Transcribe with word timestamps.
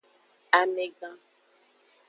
Amegan. 0.59 1.15